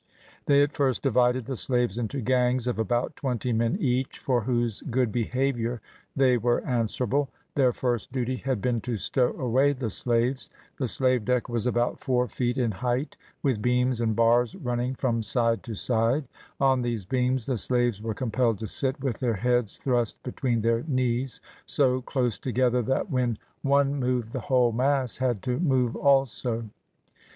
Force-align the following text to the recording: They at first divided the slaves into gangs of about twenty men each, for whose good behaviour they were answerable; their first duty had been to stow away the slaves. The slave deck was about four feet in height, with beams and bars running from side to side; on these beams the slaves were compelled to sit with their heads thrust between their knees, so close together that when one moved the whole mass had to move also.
They 0.47 0.63
at 0.63 0.73
first 0.73 1.03
divided 1.03 1.45
the 1.45 1.55
slaves 1.55 1.99
into 1.99 2.21
gangs 2.21 2.65
of 2.65 2.79
about 2.79 3.15
twenty 3.15 3.53
men 3.53 3.77
each, 3.79 4.17
for 4.17 4.41
whose 4.41 4.81
good 4.89 5.11
behaviour 5.11 5.79
they 6.15 6.37
were 6.39 6.61
answerable; 6.61 7.29
their 7.53 7.71
first 7.71 8.11
duty 8.11 8.37
had 8.37 8.63
been 8.63 8.81
to 8.81 8.97
stow 8.97 9.31
away 9.37 9.73
the 9.73 9.91
slaves. 9.91 10.49
The 10.79 10.87
slave 10.87 11.23
deck 11.23 11.47
was 11.47 11.67
about 11.67 11.99
four 11.99 12.27
feet 12.27 12.57
in 12.57 12.71
height, 12.71 13.15
with 13.43 13.61
beams 13.61 14.01
and 14.01 14.15
bars 14.15 14.55
running 14.55 14.95
from 14.95 15.21
side 15.21 15.61
to 15.65 15.75
side; 15.75 16.27
on 16.59 16.81
these 16.81 17.05
beams 17.05 17.45
the 17.45 17.57
slaves 17.59 18.01
were 18.01 18.15
compelled 18.15 18.57
to 18.61 18.67
sit 18.67 18.99
with 19.01 19.19
their 19.19 19.35
heads 19.35 19.77
thrust 19.77 20.23
between 20.23 20.61
their 20.61 20.83
knees, 20.87 21.41
so 21.67 22.01
close 22.01 22.39
together 22.39 22.81
that 22.81 23.11
when 23.11 23.37
one 23.61 23.93
moved 23.99 24.31
the 24.31 24.39
whole 24.39 24.71
mass 24.71 25.19
had 25.19 25.43
to 25.43 25.59
move 25.59 25.95
also. 25.95 26.67